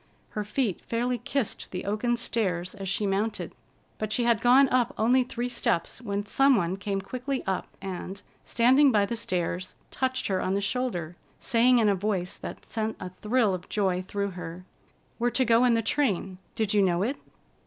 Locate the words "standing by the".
8.43-9.15